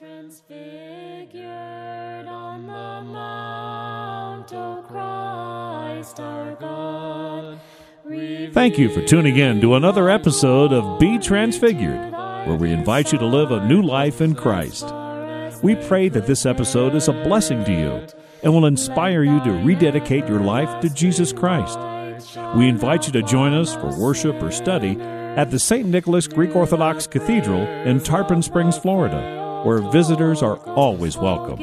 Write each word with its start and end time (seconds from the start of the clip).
transfigured 0.00 1.44
on 2.26 2.66
the 2.66 3.12
mount, 3.12 4.50
O 4.50 4.82
Christ 4.88 6.18
our 6.18 6.54
God. 6.54 7.60
Thank 8.54 8.78
you 8.78 8.88
for 8.88 9.02
tuning 9.02 9.36
in 9.36 9.60
to 9.60 9.74
another 9.74 10.08
episode 10.08 10.72
of 10.72 10.98
Be 10.98 11.18
Transfigured, 11.18 12.12
where 12.12 12.56
we 12.56 12.72
invite 12.72 13.12
you 13.12 13.18
to 13.18 13.26
live 13.26 13.50
a 13.50 13.66
new 13.66 13.82
life 13.82 14.22
in 14.22 14.34
Christ. 14.34 14.86
We 15.62 15.74
pray 15.74 16.08
that 16.08 16.26
this 16.26 16.46
episode 16.46 16.94
is 16.94 17.08
a 17.08 17.12
blessing 17.12 17.62
to 17.66 17.72
you 17.72 18.06
and 18.42 18.54
will 18.54 18.64
inspire 18.64 19.22
you 19.22 19.38
to 19.44 19.52
rededicate 19.52 20.26
your 20.26 20.40
life 20.40 20.80
to 20.80 20.88
Jesus 20.88 21.30
Christ. 21.30 21.78
We 22.56 22.68
invite 22.68 23.06
you 23.06 23.12
to 23.12 23.22
join 23.22 23.52
us 23.52 23.74
for 23.74 23.94
worship 24.00 24.42
or 24.42 24.50
study 24.50 24.98
at 24.98 25.50
the 25.50 25.58
St. 25.58 25.86
Nicholas 25.86 26.26
Greek 26.26 26.56
Orthodox 26.56 27.06
Cathedral 27.06 27.60
in 27.60 28.00
Tarpon 28.00 28.40
Springs, 28.40 28.78
Florida 28.78 29.39
where 29.64 29.78
visitors 29.90 30.42
are 30.42 30.56
always 30.58 31.16
welcome. 31.16 31.58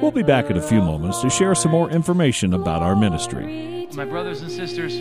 We'll 0.00 0.10
be 0.10 0.22
back 0.22 0.50
in 0.50 0.56
a 0.56 0.62
few 0.62 0.80
moments 0.80 1.20
to 1.22 1.30
share 1.30 1.54
some 1.54 1.72
more 1.72 1.90
information 1.90 2.54
about 2.54 2.82
our 2.82 2.96
ministry. 2.96 3.88
My 3.94 4.04
brothers 4.04 4.42
and 4.42 4.50
sisters, 4.50 4.94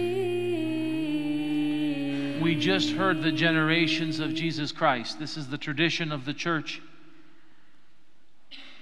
we 2.42 2.56
just 2.56 2.92
heard 2.92 3.22
the 3.22 3.32
generations 3.32 4.20
of 4.20 4.34
Jesus 4.34 4.72
Christ. 4.72 5.20
This 5.20 5.38
is 5.38 5.48
the 5.50 5.58
tradition 5.58 6.12
of 6.12 6.26
the 6.26 6.34
church. 6.34 6.82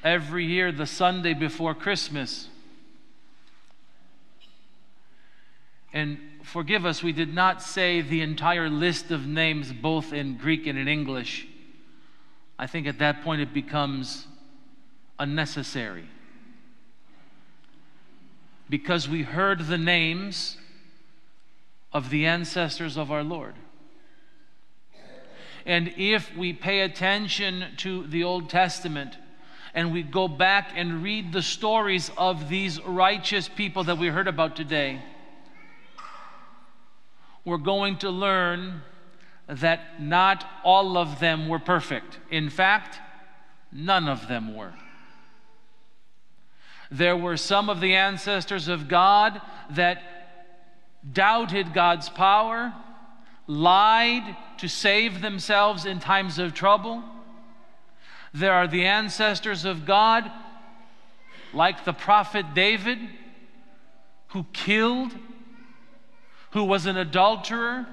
Every 0.03 0.45
year, 0.45 0.71
the 0.71 0.85
Sunday 0.85 1.33
before 1.33 1.73
Christmas, 1.73 2.47
and 5.91 6.19
forgive 6.43 6.85
us, 6.85 7.01
we 7.01 7.13
did 7.13 7.33
not 7.33 7.61
say 7.61 8.01
the 8.01 8.21
entire 8.21 8.69
list 8.69 9.11
of 9.11 9.25
names 9.25 9.71
both 9.73 10.13
in 10.13 10.37
Greek 10.37 10.67
and 10.67 10.77
in 10.77 10.87
English. 10.87 11.47
I 12.57 12.67
think 12.67 12.87
at 12.87 12.99
that 12.99 13.21
point 13.23 13.41
it 13.41 13.53
becomes 13.53 14.27
unnecessary. 15.19 16.05
Because 18.69 19.07
we 19.07 19.23
heard 19.23 19.67
the 19.67 19.77
names 19.77 20.57
of 21.93 22.09
the 22.09 22.25
ancestors 22.25 22.97
of 22.97 23.11
our 23.11 23.23
Lord. 23.23 23.55
And 25.65 25.93
if 25.97 26.35
we 26.35 26.53
pay 26.53 26.81
attention 26.81 27.65
to 27.77 28.05
the 28.07 28.23
Old 28.23 28.49
Testament 28.49 29.17
and 29.73 29.91
we 29.91 30.03
go 30.03 30.27
back 30.27 30.71
and 30.75 31.01
read 31.03 31.33
the 31.33 31.41
stories 31.41 32.11
of 32.17 32.49
these 32.49 32.81
righteous 32.81 33.49
people 33.49 33.83
that 33.85 33.97
we 33.97 34.07
heard 34.07 34.27
about 34.27 34.55
today, 34.55 35.01
we're 37.43 37.57
going 37.57 37.97
to 37.99 38.09
learn 38.09 38.81
that 39.47 40.01
not 40.01 40.45
all 40.63 40.97
of 40.97 41.19
them 41.19 41.47
were 41.47 41.59
perfect. 41.59 42.19
In 42.31 42.49
fact, 42.49 42.99
none 43.71 44.07
of 44.07 44.27
them 44.27 44.55
were. 44.55 44.73
There 46.89 47.17
were 47.17 47.37
some 47.37 47.69
of 47.69 47.79
the 47.79 47.95
ancestors 47.95 48.67
of 48.67 48.87
God 48.87 49.41
that 49.71 50.01
doubted 51.11 51.73
God's 51.73 52.09
power, 52.09 52.73
lied 53.47 54.35
to 54.57 54.67
save 54.67 55.21
themselves 55.21 55.85
in 55.85 55.99
times 55.99 56.39
of 56.39 56.53
trouble. 56.53 57.03
There 58.33 58.53
are 58.53 58.67
the 58.67 58.85
ancestors 58.85 59.65
of 59.65 59.85
God, 59.85 60.31
like 61.53 61.85
the 61.85 61.93
prophet 61.93 62.53
David, 62.53 62.97
who 64.29 64.45
killed, 64.51 65.15
who 66.51 66.63
was 66.63 66.85
an 66.85 66.97
adulterer 66.97 67.85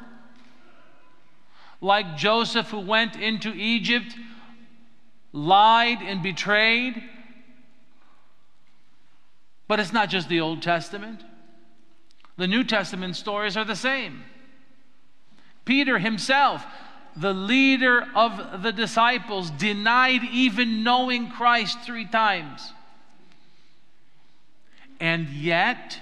like 1.83 2.17
Joseph 2.17 2.71
who 2.71 2.79
went 2.79 3.17
into 3.17 3.53
Egypt, 3.53 4.17
lied 5.33 6.01
and 6.01 6.23
betrayed. 6.23 7.03
But 9.67 9.81
it's 9.81 9.93
not 9.93 10.09
just 10.09 10.29
the 10.29 10.41
Old 10.41 10.63
Testament. 10.63 11.23
The 12.37 12.47
New 12.47 12.65
Testament 12.65 13.17
stories 13.17 13.57
are 13.57 13.65
the 13.65 13.77
same. 13.77 14.23
Peter 15.65 15.99
himself, 15.99 16.65
the 17.17 17.35
leader 17.35 18.07
of 18.15 18.63
the 18.63 18.73
disciples, 18.73 19.51
denied 19.51 20.23
even 20.33 20.85
knowing 20.85 21.31
Christ 21.31 21.81
three 21.81 22.07
times. 22.07 22.73
And 25.01 25.29
yet, 25.29 25.99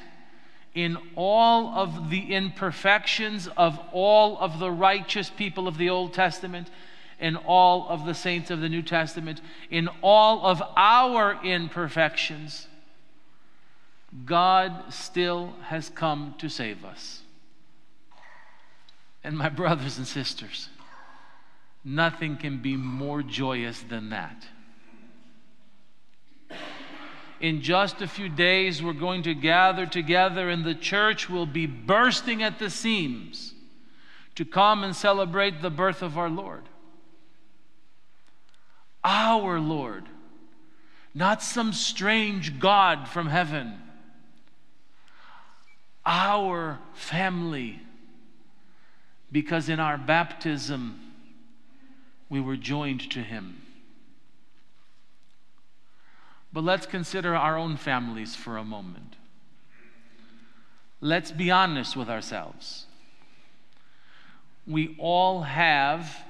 in 0.75 0.97
all 1.17 1.69
of 1.69 2.11
the 2.11 2.33
imperfections 2.33 3.49
of 3.57 3.79
all 3.93 4.39
of 4.39 4.59
the 4.59 4.71
righteous 4.71 5.31
people 5.31 5.67
of 5.67 5.79
the 5.79 5.91
Old 5.91 6.15
Testament 6.15 6.71
in 7.19 7.37
all 7.37 7.87
of 7.89 8.07
the 8.07 8.15
saints 8.15 8.51
of 8.51 8.61
the 8.61 8.69
New 8.69 8.83
Testament, 8.83 9.41
in 9.71 9.89
all 10.01 10.47
of 10.47 10.63
our 10.75 11.39
imperfections, 11.45 12.67
God 14.25 14.93
still 14.93 15.55
has 15.65 15.91
come 15.91 16.35
to 16.39 16.49
save 16.49 16.85
us. 16.85 17.21
And 19.23 19.37
my 19.37 19.51
brothers 19.51 19.99
and 19.99 20.07
sisters, 20.07 20.71
nothing 21.85 22.39
can 22.39 22.63
be 22.63 22.75
more 22.77 23.23
joyous 23.23 23.81
than 23.81 24.09
that 24.11 24.47
in 27.41 27.63
just 27.63 28.03
a 28.03 28.07
few 28.07 28.29
days, 28.29 28.83
we're 28.83 28.93
going 28.93 29.23
to 29.23 29.35
gather 29.35 29.87
together, 29.87 30.51
and 30.51 30.65
the 30.65 30.75
church 30.75 31.31
will 31.31 31.47
be 31.47 31.67
bursting 31.67 32.43
at 32.43 32.59
the 32.59 32.69
seams 32.69 33.55
to 34.35 34.45
come 34.45 34.85
and 34.85 34.95
celebrate 34.95 35.63
the 35.63 35.71
birth 35.71 36.03
of 36.03 36.19
our 36.19 36.29
Lord. 36.29 36.63
Our 39.03 39.59
Lord, 39.59 40.05
not 41.15 41.43
some 41.43 41.73
strange 41.73 42.61
God 42.61 43.09
from 43.09 43.27
heaven. 43.27 43.81
Our 46.05 46.79
family, 46.93 47.81
because 49.33 49.71
in 49.71 49.81
our 49.81 49.97
baptism, 49.97 51.01
we 52.29 52.41
were 52.41 52.57
joined 52.57 53.11
to 53.13 53.21
Him. 53.21 53.63
But 56.53 56.65
let's 56.65 56.87
consider 56.87 57.35
our 57.35 57.57
own 57.57 57.77
families 57.77 58.35
for 58.35 58.57
a 58.57 58.65
moment. 58.65 59.17
Let's 61.01 61.33
be 61.33 61.51
honest 61.51 61.97
with 61.97 62.11
ourselves. 62.11 62.87
We 64.67 64.97
all 64.99 65.43
have 65.43 66.25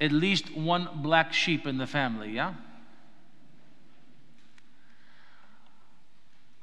at 0.00 0.12
least 0.12 0.56
one 0.56 0.88
black 0.96 1.32
sheep 1.32 1.66
in 1.66 1.78
the 1.78 1.86
family, 1.86 2.30
yeah? 2.30 2.54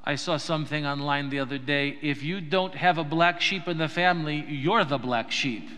I 0.04 0.16
saw 0.16 0.38
something 0.38 0.86
online 0.86 1.30
the 1.30 1.40
other 1.40 1.60
day. 1.60 1.98
If 2.02 2.24
you 2.24 2.42
don't 2.42 2.74
have 2.74 2.98
a 2.98 3.04
black 3.04 3.40
sheep 3.40 3.68
in 3.68 3.78
the 3.78 3.88
family, 3.88 4.44
you're 4.48 4.84
the 4.84 4.98
black 4.98 5.32
sheep. 5.32 5.70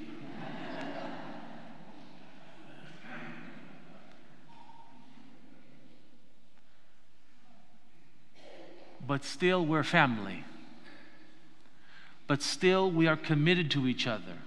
But 9.13 9.24
still 9.24 9.63
we're 9.63 9.84
family. 9.84 10.44
But 12.25 12.41
still 12.41 12.90
we 12.90 13.06
are 13.06 13.16
committed 13.16 13.69
to 13.69 13.88
each 13.88 14.07
other. 14.07 14.40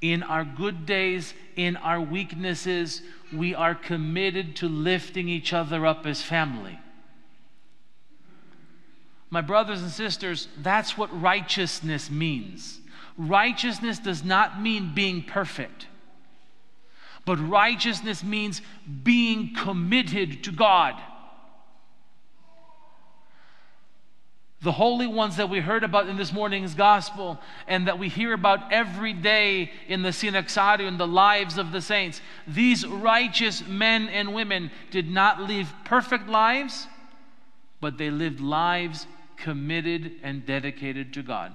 In 0.00 0.24
our 0.24 0.44
good 0.44 0.84
days, 0.84 1.32
in 1.54 1.76
our 1.76 2.00
weaknesses, 2.00 3.02
we 3.32 3.54
are 3.54 3.76
committed 3.76 4.56
to 4.56 4.68
lifting 4.68 5.28
each 5.28 5.52
other 5.52 5.86
up 5.86 6.06
as 6.06 6.22
family. 6.22 6.76
My 9.30 9.42
brothers 9.42 9.80
and 9.80 9.92
sisters, 9.92 10.48
that's 10.60 10.98
what 10.98 11.22
righteousness 11.22 12.10
means. 12.10 12.80
Righteousness 13.16 14.00
does 14.00 14.24
not 14.24 14.60
mean 14.60 14.90
being 14.92 15.22
perfect, 15.22 15.86
but 17.24 17.36
righteousness 17.36 18.24
means 18.24 18.60
being 19.04 19.54
committed 19.54 20.42
to 20.42 20.50
God. 20.50 21.00
The 24.60 24.72
holy 24.72 25.06
ones 25.06 25.36
that 25.36 25.48
we 25.48 25.60
heard 25.60 25.84
about 25.84 26.08
in 26.08 26.16
this 26.16 26.32
morning's 26.32 26.74
gospel 26.74 27.38
and 27.68 27.86
that 27.86 27.98
we 27.98 28.08
hear 28.08 28.32
about 28.32 28.72
every 28.72 29.12
day 29.12 29.70
in 29.86 30.02
the 30.02 30.08
Synaxarion, 30.08 30.98
the 30.98 31.06
lives 31.06 31.58
of 31.58 31.70
the 31.70 31.80
saints, 31.80 32.20
these 32.46 32.84
righteous 32.84 33.66
men 33.66 34.08
and 34.08 34.34
women 34.34 34.72
did 34.90 35.08
not 35.08 35.40
live 35.42 35.72
perfect 35.84 36.28
lives, 36.28 36.88
but 37.80 37.98
they 37.98 38.10
lived 38.10 38.40
lives 38.40 39.06
committed 39.36 40.16
and 40.24 40.44
dedicated 40.44 41.14
to 41.14 41.22
God. 41.22 41.54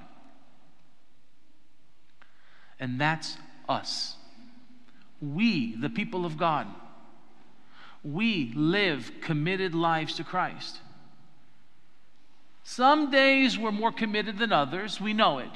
And 2.80 3.00
that's 3.00 3.38
us. 3.68 4.16
We, 5.22 5.76
the 5.76 5.90
people 5.90 6.26
of 6.26 6.38
God, 6.38 6.68
we 8.02 8.54
live 8.56 9.12
committed 9.22 9.76
lives 9.76 10.16
to 10.16 10.24
Christ. 10.24 10.80
Some 12.64 13.12
days 13.12 13.58
we're 13.58 13.72
more 13.72 13.92
committed 13.92 14.38
than 14.38 14.52
others, 14.52 15.00
we 15.00 15.14
know 15.14 15.40
it. 15.40 15.52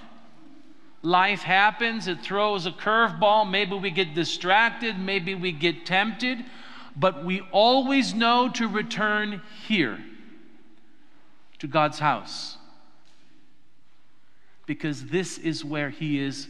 Life 1.01 1.41
happens, 1.41 2.07
it 2.07 2.21
throws 2.21 2.65
a 2.65 2.71
curveball. 2.71 3.49
Maybe 3.49 3.75
we 3.75 3.91
get 3.91 4.13
distracted, 4.13 4.99
maybe 4.99 5.35
we 5.35 5.51
get 5.51 5.85
tempted, 5.85 6.43
but 6.95 7.23
we 7.23 7.41
always 7.51 8.13
know 8.13 8.49
to 8.49 8.67
return 8.67 9.41
here 9.67 9.99
to 11.59 11.67
God's 11.67 11.99
house 11.99 12.57
because 14.65 15.05
this 15.05 15.37
is 15.37 15.63
where 15.63 15.89
He 15.89 16.19
is 16.19 16.49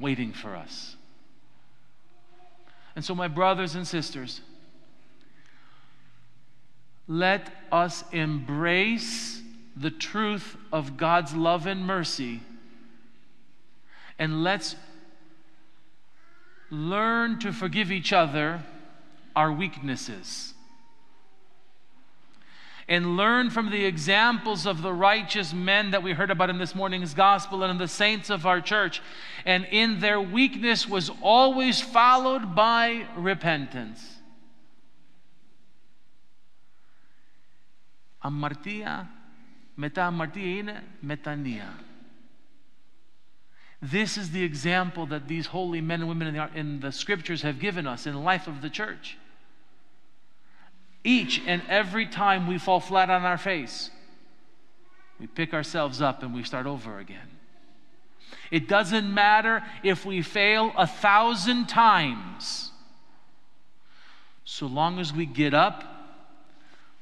waiting 0.00 0.32
for 0.32 0.56
us. 0.56 0.96
And 2.96 3.04
so, 3.04 3.14
my 3.14 3.28
brothers 3.28 3.76
and 3.76 3.86
sisters, 3.86 4.40
let 7.06 7.50
us 7.70 8.02
embrace 8.12 9.40
the 9.80 9.90
truth 9.90 10.56
of 10.72 10.96
God's 10.96 11.34
love 11.34 11.66
and 11.66 11.86
mercy, 11.86 12.40
and 14.18 14.42
let's 14.42 14.76
learn 16.70 17.38
to 17.40 17.52
forgive 17.52 17.90
each 17.92 18.12
other 18.12 18.62
our 19.36 19.52
weaknesses 19.52 20.54
and 22.88 23.18
learn 23.18 23.50
from 23.50 23.70
the 23.70 23.84
examples 23.84 24.66
of 24.66 24.80
the 24.80 24.92
righteous 24.92 25.52
men 25.52 25.90
that 25.90 26.02
we 26.02 26.12
heard 26.12 26.30
about 26.30 26.48
in 26.48 26.56
this 26.56 26.74
morning's 26.74 27.12
gospel 27.12 27.62
and 27.62 27.70
in 27.70 27.76
the 27.76 27.86
saints 27.86 28.30
of 28.30 28.46
our 28.46 28.62
church. 28.62 29.02
And 29.44 29.66
in 29.70 30.00
their 30.00 30.20
weakness 30.20 30.88
was 30.88 31.10
always 31.20 31.82
followed 31.82 32.54
by 32.54 33.06
repentance. 33.14 34.02
Amartia, 39.78 39.80
meta 39.80 40.00
amartia 40.00 40.80
metania. 41.04 41.68
This 43.80 44.18
is 44.18 44.30
the 44.32 44.42
example 44.42 45.06
that 45.06 45.28
these 45.28 45.46
holy 45.46 45.80
men 45.80 46.00
and 46.00 46.08
women 46.08 46.28
in 46.28 46.34
the, 46.34 46.50
in 46.54 46.80
the 46.80 46.90
scriptures 46.90 47.42
have 47.42 47.60
given 47.60 47.86
us 47.86 48.06
in 48.06 48.12
the 48.12 48.20
life 48.20 48.48
of 48.48 48.60
the 48.60 48.68
church. 48.68 49.16
Each 51.04 51.40
and 51.46 51.62
every 51.68 52.06
time 52.06 52.48
we 52.48 52.58
fall 52.58 52.80
flat 52.80 53.08
on 53.08 53.22
our 53.22 53.38
face, 53.38 53.90
we 55.20 55.28
pick 55.28 55.54
ourselves 55.54 56.02
up 56.02 56.22
and 56.22 56.34
we 56.34 56.42
start 56.42 56.66
over 56.66 56.98
again. 56.98 57.28
It 58.50 58.68
doesn't 58.68 59.12
matter 59.12 59.62
if 59.84 60.04
we 60.04 60.22
fail 60.22 60.72
a 60.76 60.86
thousand 60.86 61.66
times. 61.66 62.72
So 64.44 64.66
long 64.66 64.98
as 64.98 65.12
we 65.12 65.24
get 65.24 65.54
up, 65.54 65.84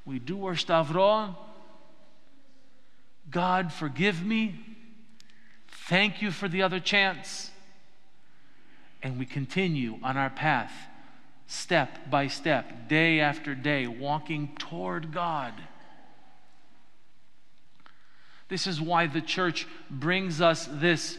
we 0.05 0.19
do 0.19 0.45
our 0.47 0.55
stavro. 0.55 1.37
God, 3.31 3.73
forgive 3.73 4.25
me. 4.25 4.61
Thank 5.69 6.23
you 6.23 6.31
for 6.31 6.49
the 6.49 6.63
other 6.63 6.81
chance. 6.81 7.51
And 9.03 9.19
we 9.19 9.27
continue 9.27 9.99
on 10.03 10.17
our 10.17 10.31
path 10.31 10.73
step 11.47 12.11
by 12.11 12.27
step, 12.27 12.89
day 12.89 13.21
after 13.21 13.55
day, 13.55 13.87
walking 13.87 14.51
toward 14.59 15.13
God. 15.13 15.55
This 18.49 18.67
is 18.67 18.81
why 18.81 19.07
the 19.07 19.21
church 19.21 19.67
brings 19.91 20.41
us 20.41 20.69
this 20.71 21.19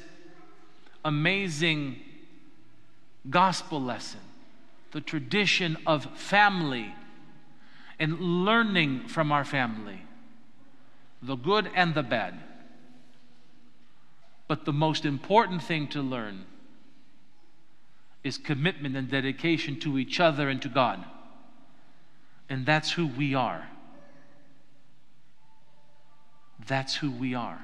amazing 1.03 1.99
gospel 3.29 3.81
lesson, 3.81 4.21
the 4.91 5.01
tradition 5.01 5.77
of 5.85 6.05
family 6.17 6.93
and 7.99 8.19
learning 8.19 9.07
from 9.07 9.31
our 9.31 9.43
family, 9.43 10.01
the 11.21 11.35
good 11.35 11.69
and 11.75 11.93
the 11.93 12.03
bad. 12.03 12.39
But 14.47 14.65
the 14.65 14.73
most 14.73 15.05
important 15.05 15.63
thing 15.63 15.87
to 15.89 16.01
learn 16.01 16.45
is 18.23 18.37
commitment 18.37 18.95
and 18.95 19.09
dedication 19.09 19.79
to 19.79 19.97
each 19.97 20.19
other 20.19 20.49
and 20.49 20.61
to 20.61 20.69
God. 20.69 21.03
And 22.49 22.65
that's 22.65 22.91
who 22.91 23.07
we 23.07 23.35
are. 23.35 23.67
That's 26.65 26.95
who 26.95 27.11
we 27.11 27.33
are. 27.35 27.61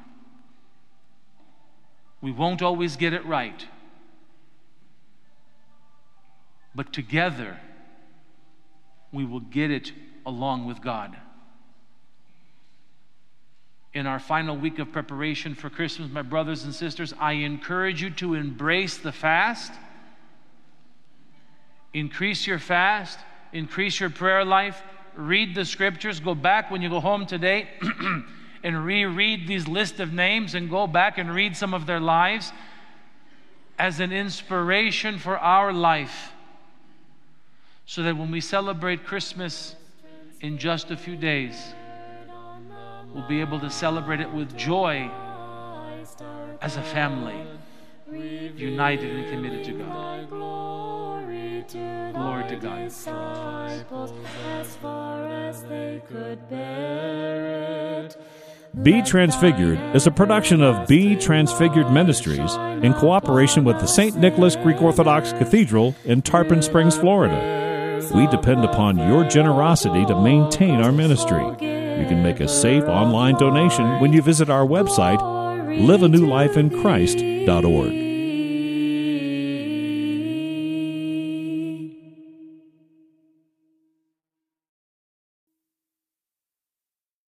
We 2.22 2.32
won't 2.32 2.62
always 2.62 2.96
get 2.96 3.14
it 3.14 3.26
right. 3.26 3.68
But 6.76 6.94
together, 6.94 7.60
we 9.12 9.26
will 9.26 9.42
get 9.42 9.70
it 9.72 9.92
along 10.26 10.66
with 10.66 10.82
God. 10.82 11.16
In 13.94 14.08
our 14.08 14.20
final 14.20 14.58
week 14.58 14.80
of 14.80 14.92
preparation 14.92 15.54
for 15.54 15.70
Christmas, 15.70 16.10
my 16.12 16.24
brothers 16.24 16.64
and 16.64 16.74
sisters, 16.74 17.14
I 17.20 17.34
encourage 17.34 18.02
you 18.02 18.10
to 18.12 18.34
embrace 18.34 18.98
the 18.98 19.12
fast. 19.12 19.72
Increase 21.94 22.48
your 22.48 22.58
fast, 22.58 23.20
increase 23.52 24.00
your 24.00 24.10
prayer 24.10 24.44
life, 24.44 24.82
read 25.16 25.54
the 25.54 25.64
scriptures, 25.64 26.20
go 26.20 26.34
back 26.34 26.72
when 26.72 26.82
you 26.82 26.90
go 26.90 27.00
home 27.00 27.28
today 27.28 27.68
and 28.64 28.84
reread 28.84 29.48
these 29.48 29.68
list 29.68 30.00
of 30.00 30.12
names 30.12 30.56
and 30.56 30.72
go 30.72 30.88
back 30.88 31.20
and 31.20 31.34
read 31.34 31.56
some 31.56 31.76
of 31.76 31.86
their 31.86 32.00
lives 32.00 32.52
as 33.78 34.00
an 34.00 34.12
inspiration 34.12 35.20
for 35.20 35.38
our 35.38 35.72
life. 35.72 36.32
So 37.86 38.02
that 38.02 38.18
when 38.18 38.32
we 38.32 38.42
celebrate 38.42 39.06
Christmas 39.06 39.76
in 40.42 40.58
just 40.58 40.90
a 40.90 40.98
few 40.98 41.16
days, 41.16 41.76
we'll 43.14 43.28
be 43.28 43.42
able 43.42 43.60
to 43.60 43.70
celebrate 43.70 44.20
it 44.20 44.32
with 44.32 44.56
joy 44.58 45.10
as 46.62 46.78
a 46.78 46.82
family, 46.82 47.46
united 48.12 49.16
and 49.16 49.30
committed 49.30 49.64
to 49.66 49.74
God. 49.74 50.30
Glory 50.30 51.64
to 52.48 52.56
God. 52.62 52.84
Be 58.82 59.02
Transfigured 59.04 59.96
is 59.96 60.08
a 60.08 60.12
production 60.12 60.62
of 60.62 60.88
Be 60.88 61.16
Transfigured 61.16 61.92
Ministries 61.92 62.56
in 62.56 62.94
cooperation 62.96 63.64
with 63.64 63.80
the 63.80 63.86
St. 63.86 64.16
Nicholas 64.18 64.56
Greek 64.56 64.82
Orthodox 64.82 65.32
Cathedral 65.34 65.96
in 66.06 66.22
Tarpon 66.22 66.62
Springs, 66.62 66.98
Florida. 66.98 68.02
We 68.14 68.28
depend 68.28 68.66
upon 68.66 68.98
your 68.98 69.24
generosity 69.26 70.06
to 70.08 70.20
maintain 70.20 70.82
our 70.82 70.92
ministry. 70.92 71.73
You 72.00 72.06
can 72.08 72.24
make 72.24 72.40
a 72.40 72.48
safe 72.48 72.84
online 72.84 73.36
donation 73.36 74.00
when 74.00 74.14
you 74.14 74.22
visit 74.22 74.50
our 74.50 74.66
website, 74.66 75.20
liveanewlifeinchrist.org. 75.20 78.13